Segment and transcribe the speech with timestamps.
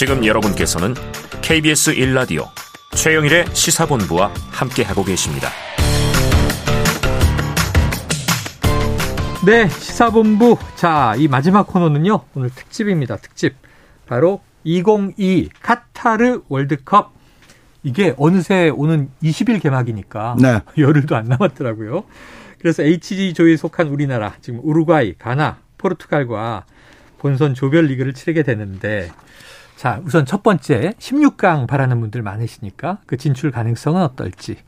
[0.00, 0.94] 지금 여러분께서는
[1.42, 2.46] KBS 1라디오
[2.96, 5.50] 최영일의 시사본부와 함께하고 계십니다.
[9.44, 10.56] 네, 시사본부.
[10.76, 12.18] 자, 이 마지막 코너는요.
[12.34, 13.18] 오늘 특집입니다.
[13.18, 13.56] 특집.
[14.06, 17.12] 바로 2022 카타르 월드컵.
[17.82, 20.62] 이게 어느새 오는 20일 개막이니까 네.
[20.82, 22.04] 열흘도 안 남았더라고요.
[22.58, 26.64] 그래서 HG조에 속한 우리나라 지금 우루과이, 가나, 포르투갈과
[27.18, 29.10] 본선 조별 리그를 치르게 되는데
[29.80, 34.58] 자, 우선 첫 번째 16강 바라는 분들 많으시니까 그 진출 가능성은 어떨지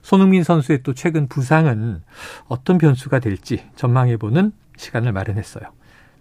[0.00, 2.02] 손흥민 선수의 또 최근 부상은
[2.48, 5.64] 어떤 변수가 될지 전망해보는 시간을 마련했어요.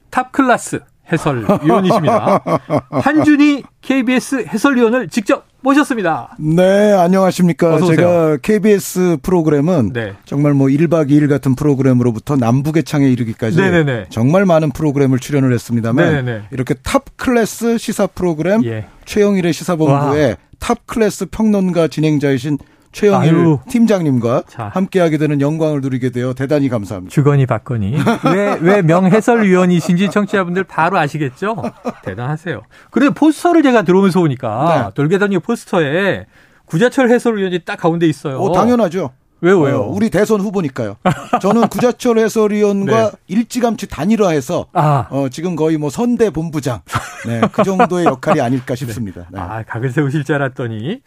[0.09, 2.43] top class 해설위원이십니다.
[2.91, 6.35] 한준희 KBS 해설위원을 직접 모셨습니다.
[6.39, 7.79] 네, 안녕하십니까.
[7.81, 10.13] 제가 KBS 프로그램은 네.
[10.25, 14.07] 정말 뭐 1박 2일 같은 프로그램으로부터 남북의 창에 이르기까지 네네네.
[14.09, 16.41] 정말 많은 프로그램을 출연을 했습니다만 네네네.
[16.51, 18.85] 이렇게 top class 시사 프로그램 예.
[19.05, 22.57] 최영일의 시사본부의 top class 평론가 진행자이신
[22.91, 23.59] 최영일 아유.
[23.69, 24.69] 팀장님과 자.
[24.73, 27.11] 함께하게 되는 영광을 누리게 되어 대단히 감사합니다.
[27.13, 27.95] 주거니 받거니.
[28.33, 31.55] 왜, 왜 명해설위원이신지 청취자분들 바로 아시겠죠?
[32.03, 32.61] 대단하세요.
[32.89, 34.93] 그런데 포스터를 제가 들어오면서 보니까 네.
[34.93, 36.25] 돌계단역 포스터에
[36.65, 38.37] 구자철 해설위원이 딱 가운데 있어요.
[38.39, 39.11] 어, 당연하죠.
[39.41, 39.81] 왜요, 왜요?
[39.81, 40.97] 어, 우리 대선 후보니까요.
[41.41, 43.17] 저는 구자철 해설위원과 네.
[43.27, 45.07] 일찌감치 단일화해서 아.
[45.09, 46.81] 어, 지금 거의 뭐 선대 본부장
[47.25, 49.25] 네, 그 정도의 역할이 아닐까 싶습니다.
[49.33, 49.39] 네.
[49.39, 51.01] 아, 각을 세우실 줄 알았더니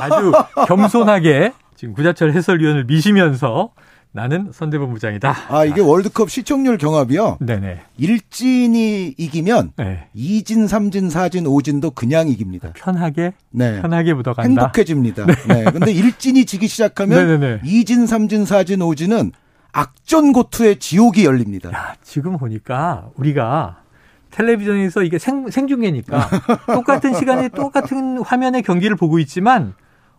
[0.00, 0.32] 아주
[0.66, 3.70] 겸손하게 지금 구자철 해설위원을 미시면서
[4.16, 5.36] 나는 선대본부장이다.
[5.50, 7.36] 아, 이게 월드컵 시청률 경합이요.
[7.38, 7.82] 네네.
[7.98, 10.08] 일진이 이기면 네.
[10.14, 12.72] 이진, 삼진, 사진, 오진도 그냥 이깁니다.
[12.74, 13.82] 편하게, 네.
[13.82, 14.48] 편하게 묻어간다.
[14.48, 15.26] 행복해집니다.
[15.26, 15.64] 네.
[15.64, 17.60] 근데 일진이 지기 시작하면 네네네.
[17.64, 19.32] 이진, 삼진, 사진, 오진은
[19.72, 21.70] 악전고투의 지옥이 열립니다.
[21.70, 23.82] 야, 지금 보니까 우리가
[24.30, 26.30] 텔레비전에서 이게 생, 생중계니까
[26.72, 29.74] 똑같은 시간에 똑같은 화면의 경기를 보고 있지만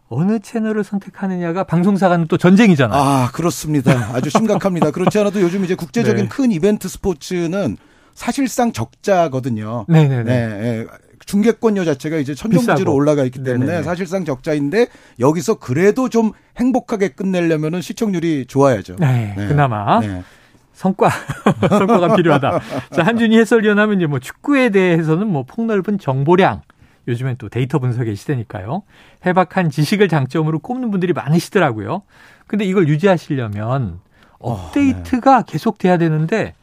[0.09, 2.99] 어느 채널을 선택하느냐가 방송사 간은 또 전쟁이잖아요.
[3.01, 3.91] 아, 그렇습니다.
[4.13, 4.91] 아주 심각합니다.
[4.91, 6.29] 그렇지 않아도 요즘 이제 국제적인 네.
[6.29, 7.77] 큰 이벤트 스포츠는
[8.13, 9.85] 사실상 적자거든요.
[9.89, 10.23] 네네네.
[10.23, 10.85] 네, 예.
[11.25, 12.93] 중계권료 자체가 이제 천정부지로.
[12.93, 13.83] 올라가 있기 때문에 네네네.
[13.83, 14.87] 사실상 적자인데
[15.19, 18.95] 여기서 그래도 좀 행복하게 끝내려면은 시청률이 좋아야죠.
[18.99, 19.47] 네, 네.
[19.47, 20.23] 그나마 네.
[20.73, 21.09] 성과
[21.69, 22.59] 성과가 필요하다.
[22.93, 26.61] 자 한준희 해설위원 하면 이제 뭐 축구에 대해서는 뭐 폭넓은 정보량
[27.07, 28.83] 요즘엔 또 데이터 분석의 시대니까요.
[29.25, 32.01] 해박한 지식을 장점으로 꼽는 분들이 많으시더라고요.
[32.47, 33.99] 근데 이걸 유지하시려면
[34.39, 36.53] 업데이트가 계속돼야 되는데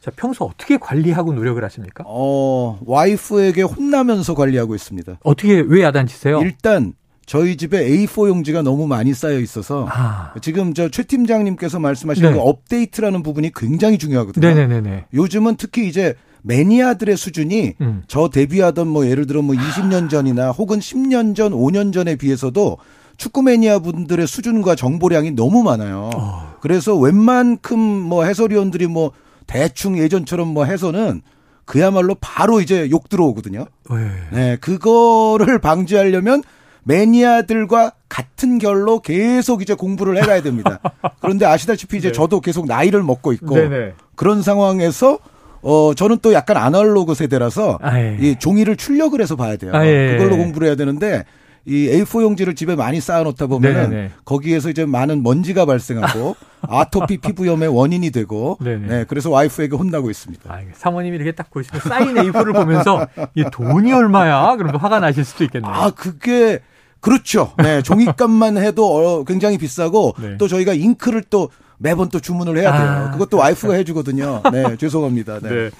[0.00, 2.04] 자 평소 어떻게 관리하고 노력을 하십니까?
[2.06, 5.18] 어, 와이프에게 혼나면서 관리하고 있습니다.
[5.22, 6.40] 어떻게 왜 야단치세요?
[6.42, 6.92] 일단
[7.26, 12.32] 저희 집에 A4 용지가 너무 많이 쌓여 있어서 아, 지금 저 최 팀장님께서 말씀하신 네.
[12.32, 14.46] 그 업데이트라는 부분이 굉장히 중요하거든요.
[14.46, 15.06] 네네네네.
[15.14, 18.02] 요즘은 특히 이제 매니아들의 수준이 음.
[18.06, 22.76] 저 데뷔하던 뭐 예를 들어 뭐 20년 전이나 혹은 10년 전, 5년 전에 비해서도
[23.16, 26.10] 축구 매니아 분들의 수준과 정보량이 너무 많아요.
[26.14, 26.54] 어.
[26.60, 29.12] 그래서 웬만큼 뭐 해설위원들이 뭐
[29.46, 31.22] 대충 예전처럼 뭐 해서는
[31.64, 33.66] 그야말로 바로 이제 욕 들어오거든요.
[33.90, 34.10] 네.
[34.32, 36.42] 네, 그거를 방지하려면
[36.82, 40.80] 매니아들과 같은 결로 계속 이제 공부를 해가야 됩니다.
[41.22, 42.12] 그런데 아시다시피 이제 네.
[42.12, 43.94] 저도 계속 나이를 먹고 있고 네네.
[44.14, 45.18] 그런 상황에서
[45.64, 48.16] 어 저는 또 약간 아날로그 세대라서 아, 예.
[48.20, 49.72] 이 종이를 출력을 해서 봐야 돼요.
[49.74, 50.16] 아, 예.
[50.16, 51.24] 그걸로 공부를 해야 되는데
[51.66, 54.10] 이 A4 용지를 집에 많이 쌓아놓다 보면은 네네네.
[54.26, 56.36] 거기에서 이제 많은 먼지가 발생하고
[56.68, 58.86] 아토피 피부염의 원인이 되고 네네.
[58.86, 60.52] 네 그래서 와이프에게 혼나고 있습니다.
[60.52, 64.56] 아, 사모님이 이렇게 딱 보시면 사인 A4를 보면서 이 돈이 얼마야?
[64.56, 65.72] 그러면 화가 나실 수도 있겠네요.
[65.72, 66.60] 아, 그게
[67.00, 67.52] 그렇죠.
[67.58, 70.36] 네, 종이값만 해도 어, 굉장히 비싸고 네.
[70.38, 72.90] 또 저희가 잉크를 또 매번 또 주문을 해야 돼요.
[72.90, 74.42] 아, 그것도 와이프가 해주거든요.
[74.52, 75.40] 네, 죄송합니다.
[75.40, 75.48] 네.
[75.48, 75.70] 네.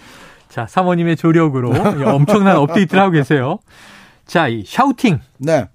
[0.49, 3.59] 자, 사모님의 조력으로 이 엄청난 업데이트를 하고 계세요.
[4.27, 5.69] 자, 이 shouting 네.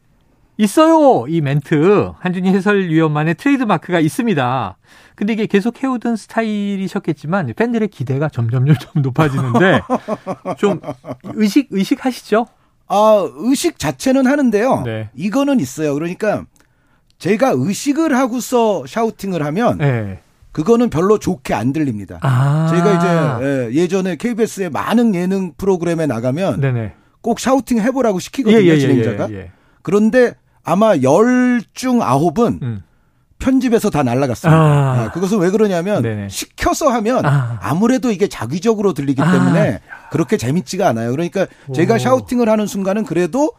[0.58, 1.26] 있어요.
[1.28, 4.78] 이 멘트 한준희 해설위원만의 트레이드 마크가 있습니다.
[5.16, 9.82] 근데 이게 계속 해오던 스타일이셨겠지만 팬들의 기대가 점점 점점 높아지는데
[10.58, 10.80] 좀
[11.24, 12.48] 의식 의식하시죠?
[12.88, 14.82] 아, 의식 자체는 하는데요.
[14.86, 15.10] 네.
[15.16, 15.94] 이거는 있어요.
[15.94, 16.46] 그러니까
[17.20, 20.20] 제가 의식을 하고서 샤우팅을 하면 네.
[20.52, 22.18] 그거는 별로 좋게 안 들립니다.
[22.22, 22.68] 아.
[22.72, 26.94] 제가 이제 예, 예전에 KBS의 많은 예능 프로그램에 나가면 네네.
[27.22, 29.30] 꼭 샤우팅 해보라고 시키거든요, 진행자가.
[29.32, 29.52] 예, 예.
[29.84, 30.34] 그런데
[30.64, 32.84] 아마 열 중 아홉은 음.
[33.40, 34.58] 편집에서 다 날라갔습니다.
[34.60, 35.02] 아.
[35.04, 36.28] 아, 그것은 왜 그러냐면 네네.
[36.30, 37.58] 시켜서 하면 아.
[37.62, 39.32] 아무래도 이게 자기적으로 들리기 아.
[39.32, 39.80] 때문에
[40.12, 41.12] 그렇게 재밌지가 않아요.
[41.12, 41.98] 그러니까 제가 오.
[42.00, 43.52] 샤우팅을 하는 순간은 그래도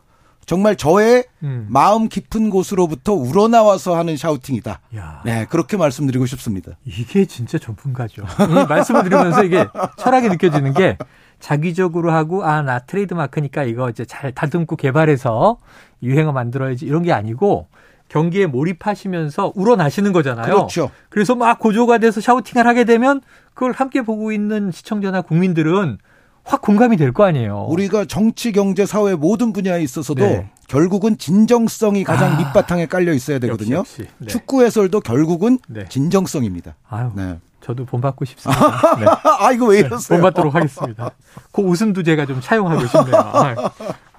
[0.50, 1.68] 정말 저의 음.
[1.70, 4.80] 마음 깊은 곳으로부터 우러나와서 하는 샤우팅이다.
[4.96, 5.22] 야.
[5.24, 6.72] 네, 그렇게 말씀드리고 싶습니다.
[6.84, 8.24] 이게 진짜 전문가죠.
[8.50, 9.64] 이 말씀을 드리면서 이게
[9.98, 10.98] 철학이 느껴지는 게
[11.38, 15.58] 자기적으로 하고 아 나 트레이드 마크니까 이거 이제 잘 다듬고 개발해서
[16.02, 17.68] 유행어 만들어야지 이런 게 아니고
[18.08, 20.52] 경기에 몰입하시면서 우러나시는 거잖아요.
[20.52, 20.90] 그렇죠.
[21.10, 23.20] 그래서 막 고조가 돼서 샤우팅을 하게 되면
[23.54, 25.98] 그걸 함께 보고 있는 시청자나 국민들은
[26.44, 27.66] 확 공감이 될 거 아니에요.
[27.68, 30.50] 우리가 정치, 경제, 사회 모든 분야에 있어서도 네.
[30.68, 32.38] 결국은 진정성이 가장 아.
[32.38, 33.76] 밑바탕에 깔려 있어야 되거든요.
[33.76, 34.12] 역시, 역시.
[34.18, 34.26] 네.
[34.26, 35.84] 축구 해설도 결국은 네.
[35.88, 36.74] 진정성입니다.
[36.88, 37.38] 아유, 네.
[37.60, 38.96] 저도 본받고 싶습니다.
[38.96, 39.06] 네.
[39.38, 40.16] 아, 이거 왜 이러세요?
[40.18, 41.10] 본받도록 하겠습니다.
[41.52, 43.16] 그 웃음도 제가 좀 차용하고 싶네요.
[43.34, 43.54] 아유,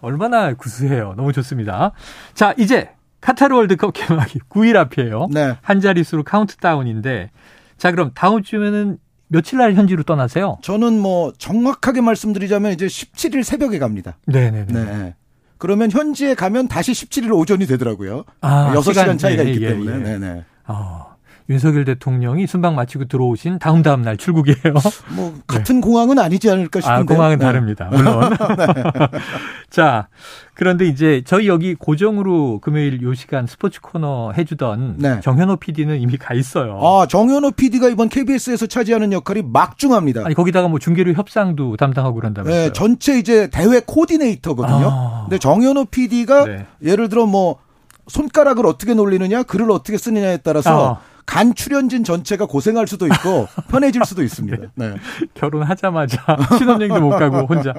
[0.02, 1.14] 얼마나 구수해요.
[1.18, 1.92] 너무 좋습니다.
[2.34, 2.92] 자, 이제
[3.22, 5.28] 카타르 월드컵 개막이 9일 앞이에요.
[5.32, 5.58] 네.
[5.62, 7.32] 한 자릿수로 카운트다운인데
[7.78, 8.98] 자, 그럼 다음 주면은
[9.32, 10.58] 며칠 날 현지로 떠나세요?
[10.62, 14.18] 저는 뭐 정확하게 말씀드리자면 이제 17일 새벽에 갑니다.
[14.26, 14.66] 네네네.
[14.74, 15.16] 네.
[15.58, 18.26] 그러면 현지에 가면 다시 17일 오전이 되더라고요.
[18.42, 19.94] 아, 6시간 시간, 차이가 예, 있기 예, 때문에.
[19.94, 19.98] 예.
[20.00, 20.44] 네네.
[20.68, 21.11] 어,
[21.50, 24.58] 윤석열 대통령이 순방 마치고 들어오신 다음 다음 날 출국이에요.
[25.16, 26.88] 뭐 같은 공항은 아니지 않을까 네.
[26.88, 27.14] 아, 싶은데.
[27.16, 27.46] 공항은 네.
[27.46, 27.90] 다릅니다.
[27.92, 28.32] 물론.
[29.70, 30.08] 자,
[30.54, 35.20] 그런데 이제 저희 여기 고정으로 금요일 요 시간 스포츠 코너 해주던 네.
[35.22, 36.80] 정현호 PD는 이미 가 있어요.
[36.82, 40.26] 아, 정현호 PD가 이번 KBS에서 차지하는 역할이 막중합니다.
[40.26, 42.64] 아니 거기다가 뭐 중계료 협상도 담당하고 그런다면서요.
[42.66, 44.90] 네, 전체 이제 대회 코디네이터거든요.
[44.90, 45.22] 아.
[45.24, 46.66] 근데 정현호 PD가 네.
[46.84, 47.58] 예를 들어 뭐
[48.08, 51.11] 손가락을 어떻게 놀리느냐, 글을 어떻게 쓰느냐에 따라서 아.
[51.26, 54.58] 간 출연진 전체가 고생할 수도 있고 편해질 수도 있습니다.
[54.76, 54.96] 네.
[55.34, 57.74] 결혼하자마자 신혼여행도 못 가고 혼자.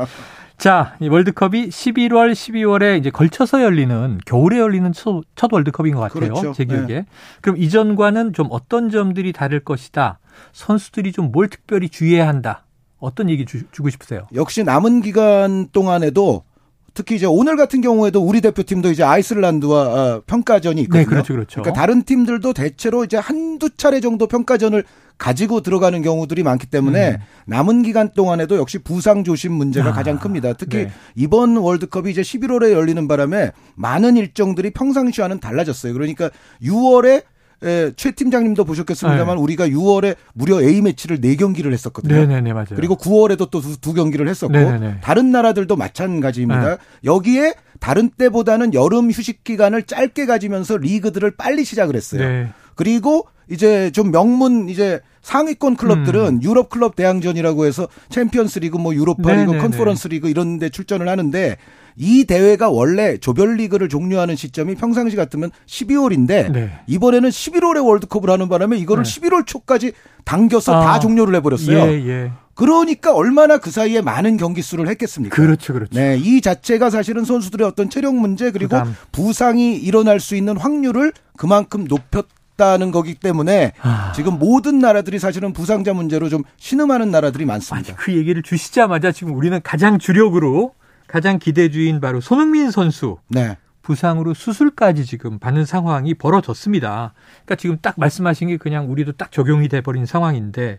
[0.58, 6.34] 자, 이 월드컵이 11월, 12월에 이제 걸쳐서 열리는 겨울에 열리는 첫, 첫 월드컵인 것 같아요.
[6.34, 6.52] 그렇죠.
[6.52, 7.04] 제 기억에.
[7.40, 10.18] 그럼 이전과는 좀 어떤 점들이 다를 것이다.
[10.52, 12.64] 선수들이 좀 뭘 특별히 주의해야 한다.
[12.98, 14.28] 어떤 얘기 주, 주고 싶으세요?
[14.34, 16.44] 역시 남은 기간 동안에도
[16.94, 21.02] 특히 이제 오늘 같은 경우에도 우리 대표팀도 이제 아이슬란드와 어, 평가전이 있거든요.
[21.02, 21.60] 네, 그렇죠, 그렇죠.
[21.60, 24.84] 러니까 다른 팀들도 대체로 이제 한두 차례 정도 평가전을
[25.16, 27.16] 가지고 들어가는 경우들이 많기 때문에 음.
[27.46, 30.54] 남은 기간 동안에도 역시 부상 조심 문제가 아, 가장 큽니다.
[30.54, 30.92] 특히 네.
[31.14, 35.92] 이번 월드컵이 이제 11월에 열리는 바람에 많은 일정들이 평상시와는 달라졌어요.
[35.92, 36.30] 그러니까
[36.62, 37.22] 6월에
[37.64, 42.14] 에, 최 팀장님도 보셨겠습니다만 우리가 6월에 무려 A 매치를 4 경기를 했었거든요.
[42.14, 42.26] 네.
[42.26, 42.74] 네네네, 맞아요.
[42.76, 44.98] 그리고 9월에도 또두 경기를 했었고 네네네.
[45.02, 46.68] 다른 나라들도 마찬가지입니다.
[46.68, 46.76] 네.
[47.04, 52.22] 여기에 다른 때보다는 여름 휴식 기간을 짧게 가지면서 리그들을 빨리 시작을 했어요.
[52.22, 52.48] 네.
[52.74, 56.42] 그리고 이제 좀 명문 이제 상위권 클럽들은 음.
[56.42, 59.58] 유럽 클럽 대항전이라고 해서 챔피언스 리그 뭐 유로파 리그 네네네.
[59.58, 61.56] 컨퍼런스 리그 이런 데 출전을 하는데
[61.96, 66.80] 이 대회가 원래 조별 리그를 종료하는 시점이 평상시 같으면 12월인데 네.
[66.86, 69.10] 이번에는 11월에 월드컵을 하는 바람에 이거를 네.
[69.10, 69.92] 11월 초까지
[70.24, 70.80] 당겨서 아.
[70.84, 71.78] 다 종료를 해버렸어요.
[71.78, 72.32] 예, 예.
[72.54, 75.34] 그러니까 얼마나 그 사이에 많은 경기 수를 했겠습니까?
[75.34, 75.98] 그렇죠, 그렇죠.
[75.98, 78.94] 네, 이 자체가 사실은 선수들의 어떤 체력 문제 그리고 부담.
[79.10, 84.12] 부상이 일어날 수 있는 확률을 그만큼 높였 다는 거기 때문에 아.
[84.14, 87.94] 지금 모든 나라들이 사실은 부상자 문제로 좀 신음하는 나라들이 아니, 많습니다.
[87.96, 90.74] 그 얘기를 주시자마자 지금 우리는 가장 주력으로
[91.12, 93.58] 가장 기대주인 바로 손흥민 선수 네.
[93.82, 97.12] 부상으로 수술까지 지금 받는 상황이 벌어졌습니다.
[97.44, 100.78] 그러니까 지금 딱 말씀하신 게 그냥 우리도 딱 적용이 돼버린 상황인데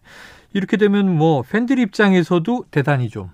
[0.54, 3.30] 이렇게 되면 뭐 팬들 입장에서도 대단히 좀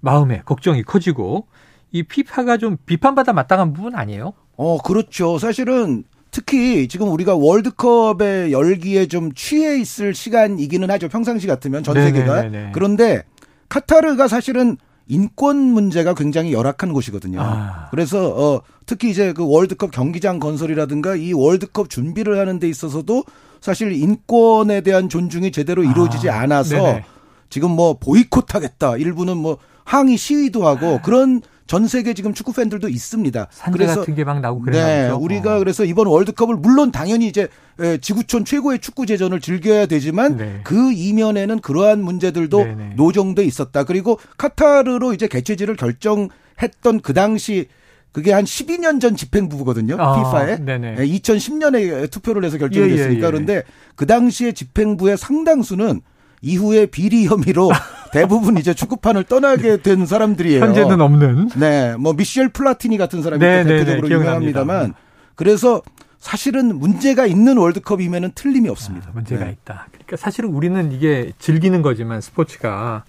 [0.00, 1.46] 마음에 걱정이 커지고
[1.92, 4.32] 이 피파가 좀 비판받아 마땅한 부분 아니에요?
[4.56, 5.36] 어, 그렇죠.
[5.36, 11.10] 사실은 특히 지금 우리가 월드컵의 열기에 좀 취해 있을 시간이기는 하죠.
[11.10, 12.34] 평상시 같으면 전 세계가.
[12.36, 12.72] 네네네네.
[12.72, 13.24] 그런데
[13.68, 14.78] 카타르가 사실은
[15.10, 17.40] 인권 문제가 굉장히 열악한 곳이거든요.
[17.40, 17.88] 아.
[17.90, 23.24] 그래서 어 특히 이제 그 월드컵 경기장 건설이라든가 이 월드컵 준비를 하는 데 있어서도
[23.60, 27.04] 사실 인권에 대한 존중이 제대로 이루어지지 아, 않아서 네네.
[27.50, 28.96] 지금 뭐 보이콧하겠다.
[28.96, 33.46] 일부는 뭐 항의 시위도 하고 그런 전 세계 지금 축구 팬들도 있습니다.
[33.52, 34.84] 산재 같은 게 막 나오고 그래요.
[34.84, 37.46] 네, 우리가 그래서 이번 월드컵을 물론 당연히 이제
[37.78, 40.60] 에, 지구촌 최고의 축구 제전을 즐겨야 되지만 네.
[40.64, 42.94] 그 이면에는 그러한 문제들도 네네.
[42.96, 43.84] 노정돼 있었다.
[43.84, 47.68] 그리고 카타르로 이제 개최지를 결정했던 그 당시
[48.10, 49.94] 그게 한 12년 전 집행부거든요.
[49.96, 50.56] 아, 피파에.
[50.64, 50.96] 네네.
[50.96, 53.30] 2010년에 투표를 해서 결정이 예, 예, 됐으니까 예.
[53.30, 53.62] 그런데
[53.94, 56.00] 그 당시에 집행부의 상당수는
[56.42, 57.70] 이후에 비리 혐의로
[58.12, 60.62] 대부분 이제 축구판을 떠나게 된 사람들이에요.
[60.64, 64.14] 현재는 없는 네, 뭐 미셸 플라티니 같은 사람이 네, 또 네, 대표적으로 네.
[64.14, 64.94] 유명합니다만
[65.36, 65.82] 그래서
[66.18, 69.08] 사실은 문제가 있는 월드컵이면은 틀림이 없습니다.
[69.08, 69.52] 아, 문제가 네.
[69.52, 69.86] 있다.
[69.90, 73.04] 그러니까 사실은 우리는 이게 즐기는 거지만 스포츠가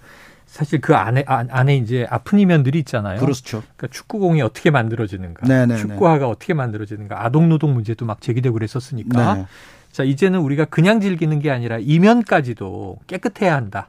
[0.46, 3.18] 사실 그 안에 안- 안에 이제 아픈 이면들이 있잖아요.
[3.20, 3.62] 그렇죠.
[3.76, 5.80] 그러니까 축구공이 어떻게 만들어지는가, 네네네.
[5.80, 9.34] 축구화가 어떻게 만들어지는가, 아동 노동 문제도 막 제기되고 그랬었으니까.
[9.34, 9.46] 네.
[9.92, 13.88] 자 이제는 우리가 그냥 즐기는 게 아니라 이면까지도 깨끗해야 한다.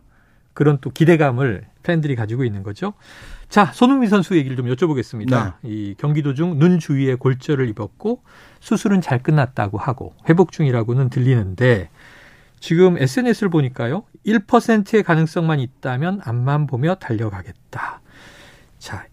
[0.54, 2.94] 그런 또 기대감을 팬들이 가지고 있는 거죠.
[3.50, 5.54] 자, 손흥민 선수 얘기를 좀 여쭤보겠습니다.
[5.62, 5.70] 네.
[5.70, 8.24] 이 경기 도 중 눈 주위에 골절을 입었고
[8.60, 11.90] 수술은 잘 끝났다고 하고 회복 중이라고는 들리는데
[12.60, 14.04] 지금 SNS를 보니까요.
[14.26, 18.02] 1%의 가능성만 있다면 앞만 보며 달려가겠다.
[18.80, 19.06] 자,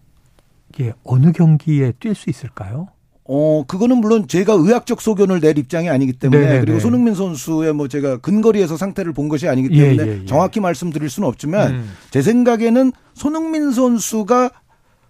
[0.69, 2.87] 이게 어느 경기에 뛸 수 있을까요?
[3.23, 7.87] 어, 그거는 물론 제가 의학적 소견을 낼 입장이 아니기 때문에 네네 그리고 손흥민 선수의 뭐
[7.87, 10.25] 제가 근거리에서 상태를 본 것이 아니기 예, 때문에 예, 예, 예.
[10.25, 11.91] 정확히 말씀드릴 수는 없지만 음.
[12.09, 14.51] 제 생각에는 손흥민 선수가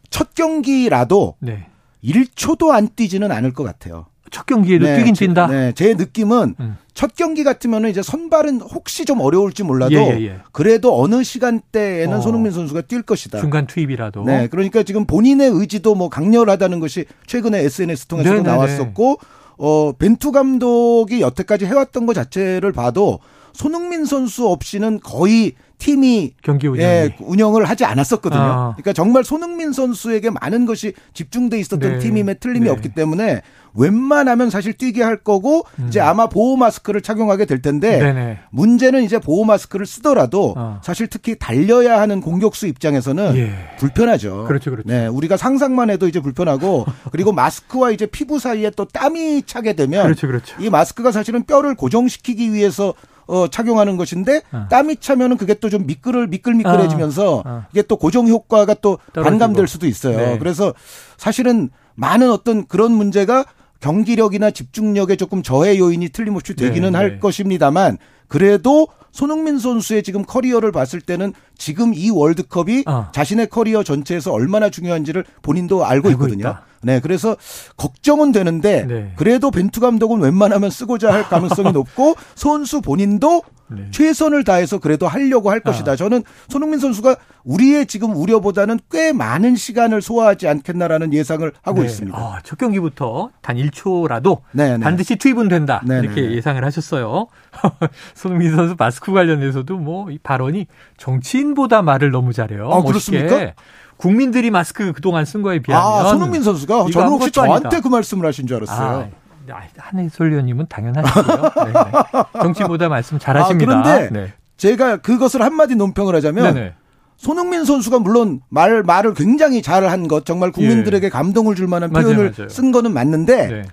[0.09, 1.67] 첫 경기라도 네.
[2.03, 4.07] 1초도 안 뛰지는 않을 것 같아요.
[4.31, 5.47] 첫 경기에도 네, 뛰긴 뛴다.
[5.47, 6.77] 네, 제 느낌은 음.
[6.93, 10.37] 첫 경기 같으면은 이제 선발은 혹시 좀 어려울지 몰라도 예, 예, 예.
[10.51, 12.21] 그래도 어느 시간대에는 어.
[12.21, 13.39] 손흥민 선수가 뛸 것이다.
[13.39, 14.23] 중간 투입이라도.
[14.23, 18.55] 네, 그러니까 지금 본인의 의지도 뭐 강렬하다는 것이 최근에 SNS 통해서도 네네네.
[18.55, 19.19] 나왔었고
[19.57, 23.19] 어 벤투 감독이 여태까지 해왔던 것 자체를 봐도
[23.53, 28.39] 손흥민 선수 없이는 거의 팀이 경기 운영 예, 운영을 하지 않았었거든요.
[28.41, 28.73] 아.
[28.75, 31.99] 그러니까 정말 손흥민 선수에게 많은 것이 집중돼 있었던 네.
[31.99, 32.69] 팀임에 틀림이 네.
[32.69, 33.41] 없기 때문에
[33.73, 35.87] 웬만하면 사실 뛰게 할 거고 음.
[35.87, 38.39] 이제 아마 보호 마스크를 착용하게 될 텐데 네네.
[38.51, 40.79] 문제는 이제 보호 마스크를 쓰더라도 어.
[40.83, 43.53] 사실 특히 달려야 하는 공격수 입장에서는 예.
[43.79, 44.45] 불편하죠.
[44.47, 44.87] 그렇죠, 그렇죠.
[44.87, 50.03] 네, 우리가 상상만 해도 이제 불편하고 그리고 마스크와 이제 피부 사이에 또 땀이 차게 되면
[50.03, 50.55] 그렇죠, 그렇죠.
[50.59, 52.93] 이 마스크가 사실은 뼈를 고정시키기 위해서
[53.31, 54.67] 어, 착용하는 것인데 어.
[54.69, 57.43] 땀이 차면은 그게 또 좀 미끌을 미끌미끌해지면서 어.
[57.45, 57.65] 어.
[57.71, 59.23] 이게 또 고정 효과가 또 떨어지고.
[59.23, 60.17] 반감될 수도 있어요.
[60.17, 60.37] 네.
[60.37, 60.73] 그래서
[61.17, 63.45] 사실은 많은 어떤 그런 문제가
[63.79, 67.19] 경기력이나 집중력에 조금 저해 요인이 틀림없이 되기는 네, 할 네.
[67.19, 67.97] 것입니다만
[68.31, 73.09] 그래도 손흥민 선수의 지금 커리어를 봤을 때는 지금 이 월드컵이 어.
[73.11, 76.47] 자신의 커리어 전체에서 얼마나 중요한지를 본인도 알고, 알고 있거든요.
[76.47, 76.63] 있다.
[76.81, 77.35] 네, 그래서
[77.75, 79.13] 걱정은 되는데 네.
[79.17, 83.87] 그래도 벤투 감독은 웬만하면 쓰고자 할 가능성이 높고 선수 본인도 네.
[83.91, 85.93] 최선을 다해서 그래도 하려고 할 것이다.
[85.93, 85.95] 아.
[85.95, 91.85] 저는 손흥민 선수가 우리의 지금 우려보다는 꽤 많은 시간을 소화하지 않겠나라는 예상을 하고 네.
[91.85, 92.17] 있습니다.
[92.17, 94.77] 아, 첫 경기부터 단 1초라도 네네.
[94.77, 94.83] 네.
[94.83, 95.81] 반드시 투입은 된다.
[95.87, 96.05] 네네.
[96.05, 96.31] 이렇게 네.
[96.33, 97.27] 예상을 하셨어요.
[98.21, 102.69] 손흥민 선수 마스크 관련해서도 뭐 이 발언이 정치인보다 말을 너무 잘해요.
[102.71, 103.53] 아, 그렇습니까?
[103.97, 107.79] 국민들이 마스크 그동안 쓴 거에 비하면 아, 손흥민 선수가 저는 혹시 저한테 아니다.
[107.81, 109.09] 그 말씀을 하신 줄 알았어요.
[109.51, 111.41] 아, 한해솔 의원님은 당연하시고요.
[111.65, 112.23] 네, 네.
[112.41, 113.71] 정치보다 말씀 잘하십니다.
[113.79, 114.33] 아, 그런데 네.
[114.57, 116.73] 제가 그것을 한마디 논평을 하자면 네네.
[117.17, 121.09] 손흥민 선수가 물론 말 말을 굉장히 잘한 것 정말 국민들에게 예.
[121.09, 122.49] 감동을 줄 만한 표현을 맞아요, 맞아요.
[122.49, 123.63] 쓴 거는 맞는데 네.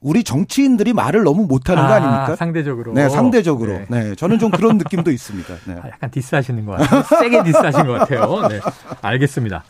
[0.00, 2.36] 우리 정치인들이 말을 너무 못하는 아, 거 아닙니까?
[2.36, 2.92] 상대적으로.
[2.92, 3.72] 네, 상대적으로.
[3.72, 3.86] 네.
[3.88, 4.14] 네.
[4.14, 5.54] 저는 좀 그런 느낌도 있습니다.
[5.66, 5.74] 네.
[5.82, 7.02] 아, 약간 디스하시는 것 같아요.
[7.20, 8.48] 세게 디스하신 것 같아요.
[8.48, 8.60] 네.
[9.02, 9.64] 알겠습니다.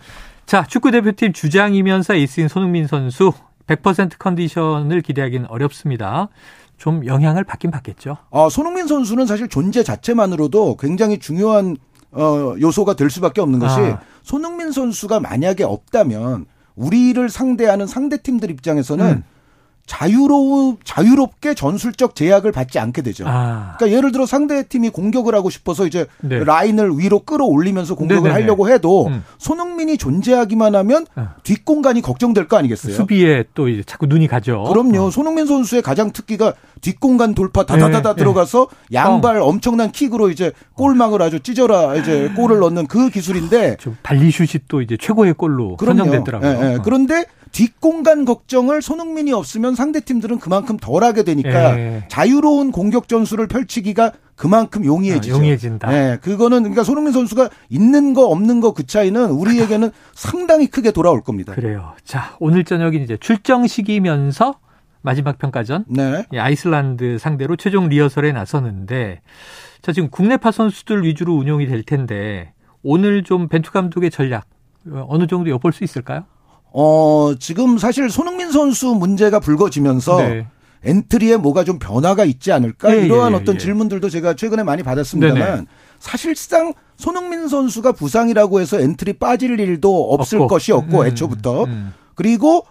[0.45, 3.33] 자, 축구 대표팀 주장이면서 에이스인 손흥민 선수
[3.67, 6.29] 100% 컨디션을 기대하기는 어렵습니다.
[6.77, 8.19] 좀 영향을 받긴 받겠죠.
[8.31, 11.77] 아, 손흥민 선수는 사실 존재 자체만으로도 굉장히 중요한
[12.13, 14.01] 어, 요소가 될 수밖에 없는 것이 아.
[14.23, 19.25] 손흥민 선수가 만약에 없다면 우리를 상대하는 상대 팀들 입장에서는 음.
[19.87, 23.25] 자유로우 자유롭게 전술적 제약을 받지 않게 되죠.
[23.27, 23.77] 아.
[23.79, 26.43] 그러니까 예를 들어 상대 팀이 공격을 하고 싶어서 이제 네.
[26.43, 28.43] 라인을 위로 끌어올리면서 공격을 네네네.
[28.43, 29.25] 하려고 해도 음.
[29.39, 31.29] 손흥민이 존재하기만 하면 어.
[31.45, 32.95] 뒷공간이 걱정될 거 아니겠어요?
[32.95, 34.65] 수비에 또 이제 자꾸 눈이 가죠.
[34.65, 35.07] 그럼요.
[35.07, 35.11] 어.
[35.11, 38.19] 손흥민 선수의 가장 특기가 뒷공간 돌파 다다다다 네.
[38.19, 38.99] 들어가서 네.
[38.99, 39.47] 양발 어.
[39.47, 45.35] 엄청난 킥으로 이제 골망을 아주 찢어라 이제 골을 넣는 그 기술인데 발리슛이 또 이제 최고의
[45.35, 45.99] 골로 그럼요.
[45.99, 46.53] 선정됐더라고요.
[46.61, 46.79] 네, 네.
[46.83, 47.25] 그런데
[47.57, 52.05] 뒷공간 걱정을 손흥민이 없으면 상대 팀들은 그만큼 덜하게 되니까 예.
[52.09, 55.35] 자유로운 공격 전술을 펼치기가 그만큼 용이해지죠.
[55.35, 55.89] 아, 용이해진다.
[55.89, 61.23] 네, 그거는 그러니까 손흥민 선수가 있는 거 없는 거 그 차이는 우리에게는 상당히 크게 돌아올
[61.23, 61.55] 겁니다.
[61.55, 61.95] 그래요.
[62.05, 64.57] 자, 오늘 저녁이 이제 출정식이면서
[65.01, 65.87] 마지막 평가전.
[65.89, 66.27] 네.
[66.37, 69.23] 아이슬란드 상대로 최종 리허설에 나서는데
[69.81, 74.45] 자, 지금 국내파 선수들 위주로 운영이 될 텐데 오늘 좀 벤투 감독의 전략
[75.09, 76.25] 어느 정도 엿볼 수 있을까요?
[76.79, 80.47] 어, 지금 사실 손흥민 선수 문제가 불거지면서 네.
[80.85, 83.59] 엔트리에 뭐가 좀 변화가 있지 않을까 예, 이러한 예, 어떤 예.
[83.59, 85.67] 질문들도 제가 최근에 많이 받았습니다만 네네.
[85.99, 90.49] 사실상 손흥민 선수가 부상이라고 해서 엔트리 빠질 일도 없을 없고.
[90.49, 91.95] 것이었고 음, 애초부터 음.
[92.15, 92.67] 그리고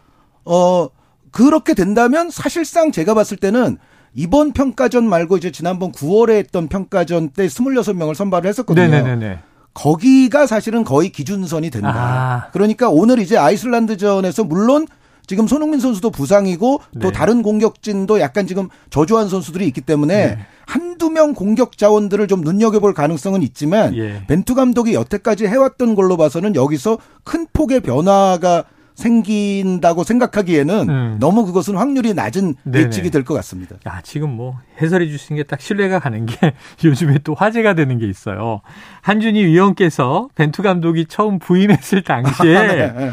[0.46, 0.88] 어
[1.32, 3.80] 그렇게 된다면 사실상 제가 봤을 때는
[4.14, 8.88] 이번 평가전 말고 이제 지난번 9월에 했던 평가전 때 26명을 선발을 했었거든요.
[8.88, 9.40] 네네네.
[9.76, 11.94] 거기가 사실은 거의 기준선이 된다.
[11.94, 12.52] 아.
[12.52, 14.88] 그러니까 오늘 이제 아이슬란드전에서 물론
[15.28, 17.00] 지금 손흥민 선수도 부상이고 네.
[17.02, 20.40] 또 다른 공격진도 약간 지금 저조한 선수들이 있기 때문에 네.
[20.66, 24.24] 한두 명 공격 자원들을 좀 눈여겨볼 가능성은 있지만 예.
[24.28, 28.64] 벤투 감독이 여태까지 해왔던 걸로 봐서는 여기서 큰 폭의 변화가
[28.96, 31.18] 생긴다고 생각하기에는 음.
[31.20, 32.56] 너무 그것은 확률이 낮은.
[32.74, 33.76] 예측이 될 것 같습니다.
[33.88, 38.08] 야, 지금 뭐 해설해 주신 게 딱 신뢰가 가는 게 요즘에 또 화제가 되는 게
[38.08, 38.62] 있어요.
[39.02, 42.54] 한준희 위원께서 벤투 감독이 처음 부임했을 당시에
[42.94, 43.12] 네.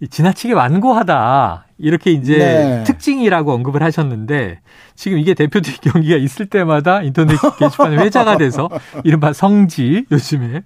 [0.00, 1.66] 이 지나치게 완고하다.
[1.78, 2.84] 이렇게 이제 네.
[2.84, 4.60] 특징이라고 언급을 하셨는데
[4.94, 8.68] 지금 이게 대표팀 경기가 있을 때마다 인터넷 게시판에 회자가 돼서
[9.02, 10.62] 이른바 성지 요즘에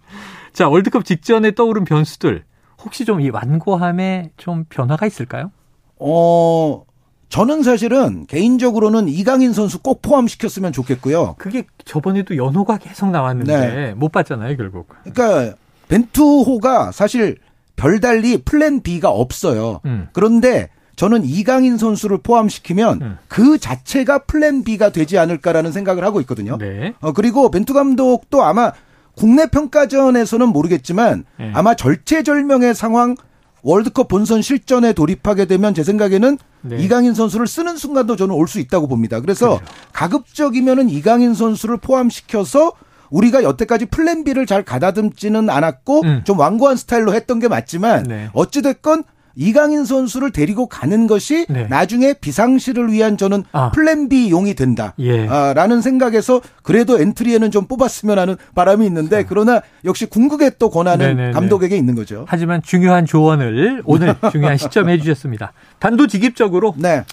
[0.53, 2.43] 자 월드컵 직전에 떠오른 변수들
[2.83, 5.51] 혹시 좀 이 완고함에 좀 변화가 있을까요?
[5.99, 6.85] 어,
[7.29, 11.35] 저는 사실은 개인적으로는 이강인 선수 꼭 포함시켰으면 좋겠고요.
[11.39, 13.95] 그게 저번에도 연호가 계속 나왔는데 네.
[13.95, 14.89] 못 봤잖아요 결국.
[15.05, 15.57] 그러니까
[15.89, 17.39] 벤투호가 사실
[17.77, 19.81] 별달리 플랜 B가 없어요.
[19.85, 20.09] 음.
[20.13, 23.19] 그런데 저는 이강인 선수를 포함시키면 음.
[23.29, 26.59] 그 자체가 플랜 B가 되지 않을까라는 생각을 하고 있거든요.
[26.59, 26.95] 네.
[27.01, 28.73] 어, 그리고 벤투 감독도 아마
[29.19, 31.51] 국내 평가전에서는 모르겠지만 네.
[31.55, 33.17] 아마 절체절명의 상황
[33.63, 36.77] 월드컵 본선 실전에 돌입하게 되면 제 생각에는 네.
[36.79, 39.19] 이강인 선수를 쓰는 순간도 저는 올 수 있다고 봅니다.
[39.21, 39.61] 그래서 그래요.
[39.93, 42.73] 가급적이면은 이강인 선수를 포함시켜서
[43.11, 46.21] 우리가 여태까지 플랜 B를 잘 가다듬지는 않았고 음.
[46.25, 48.31] 좀 완고한 스타일로 했던 게 맞지만 네.
[48.35, 49.03] 어찌됐건
[49.41, 51.69] 이강인 선수를 데리고 가는 것이 네.
[51.69, 53.71] 나중에 비상시를 위한 저는 아.
[53.71, 54.95] 플랜 B 용이 된다.
[54.99, 55.29] 예.
[55.29, 61.05] 아, 라는 생각에서 그래도 엔트리에는 좀 뽑았으면 하는 바람이 있는데 그러나 역시 궁극의 또 권한은
[61.07, 61.09] 아.
[61.11, 61.33] 네네네.
[61.35, 62.25] 감독에게 있는 거죠.
[62.29, 65.53] 하지만 중요한 조언을 오늘 중요한 시점에 해주셨습니다.
[65.79, 67.05] 단도직입적으로 네.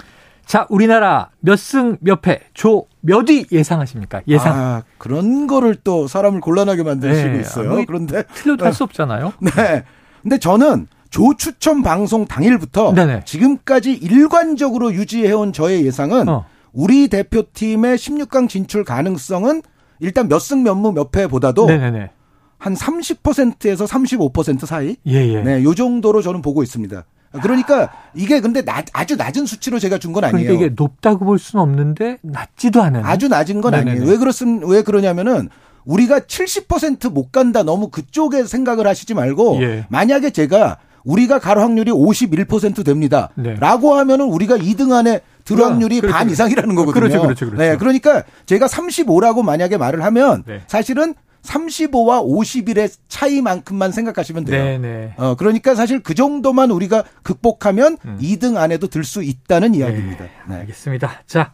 [0.48, 4.22] 자 우리나라 몇 승 몇 패 조 몇 위 예상하십니까?
[4.28, 7.40] 예상 아, 그런 거를 또 사람을 곤란하게 만드시고 네.
[7.40, 7.86] 있어요.
[7.86, 9.34] 그런데 틀려도 할 수 없잖아요.
[9.42, 9.84] 네.
[10.24, 13.22] 근데 저는 조 추첨 방송 당일부터 네네.
[13.24, 16.44] 지금까지 일관적으로 유지해온 저의 예상은 어.
[16.74, 19.62] 우리 대표팀의 16강 진출 가능성은
[20.02, 22.10] 일단 몇 승 몇 무몇 패보다도 네네네.
[22.58, 25.42] 한 30%에서 35% 사이 예예.
[25.44, 27.06] 네, 요 정도로 저는 보고 있습니다.
[27.42, 30.44] 그러니까 이게 근데 낮- 아주 낮은 수치로 제가 준 건 아니에요.
[30.46, 33.06] 그러니까 이게 높다고 볼 수는 없는데 낮지도 않은.
[33.06, 33.92] 아주 낮은 건 네네네.
[33.92, 34.10] 아니에요.
[34.12, 35.48] 왜 그렇습 왜 그러냐면은
[35.86, 39.86] 우리가 70%못 간다 너무 그쪽에 생각을 하시지 말고 예.
[39.90, 43.30] 만약에 제가 우리가 갈 확률이 51% 됩니다.
[43.36, 43.56] 네.
[43.56, 46.18] 라고 하면은 우리가 2등 안에 들 그럼, 확률이 그렇죠.
[46.18, 46.94] 반 이상이라는 거거든요.
[46.94, 47.64] 그렇죠, 그렇죠, 그렇죠.
[47.64, 50.62] 네, 그러니까 제가 35라고 만약에 말을 하면 네.
[50.68, 54.64] 사실은 35와 51의 차이만큼만 생각하시면 돼요.
[54.64, 55.14] 네네.
[55.18, 58.18] 어, 그러니까 사실 그 정도만 우리가 극복하면 음.
[58.20, 60.24] 2등 안에도 들 수 있다는 이야기입니다.
[60.24, 60.56] 네, 네.
[60.56, 61.22] 알겠습니다.
[61.28, 61.54] 자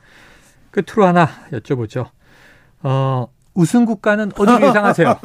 [0.72, 2.08] 끝으로 하나 여쭤보죠.
[2.84, 5.20] 어 우승 국가는 어디를 예상하세요?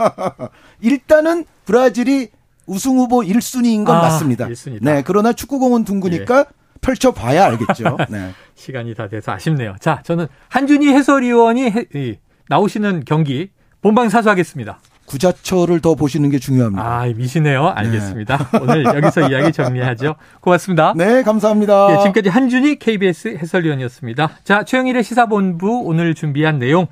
[0.80, 2.30] 일단은 브라질이
[2.66, 4.48] 우승 후보 1순위인 건 아, 맞습니다.
[4.48, 4.78] 1순위다.
[4.82, 6.46] 네, 그러나 축구공은 둥그니까
[6.80, 7.96] 펼쳐봐야 알겠죠.
[8.10, 8.30] 네.
[8.54, 9.74] 시간이 다 돼서 아쉽네요.
[9.80, 12.16] 자, 저는 한준희 해설위원이 해- 이,
[12.48, 13.50] 나오시는 경기
[13.82, 14.78] 본방 사수하겠습니다.
[15.06, 16.82] 구자철을 더 보시는 게 중요합니다.
[16.84, 17.68] 아, 미시네요.
[17.68, 18.48] 알겠습니다.
[18.60, 20.16] 오늘 여기서 이야기 정리하죠.
[20.40, 20.94] 고맙습니다.
[20.96, 21.92] 네, 감사합니다.
[21.92, 24.30] 예, 지금까지 한준희 KBS 해설위원이었습니다.
[24.42, 26.88] 자, 최영일의 시사본부 오늘 준비한 내용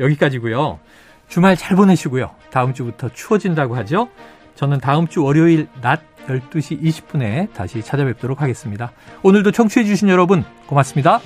[0.00, 0.78] 여기까지고요.
[1.28, 2.30] 주말 잘 보내시고요.
[2.50, 4.08] 다음 주부터 추워진다고 하죠.
[4.58, 8.90] 저는 다음 주 월요일 낮 12시 20분에 다시 찾아뵙도록 하겠습니다.
[9.22, 11.20] 오늘도 청취해 주신 여러분 고맙습니다.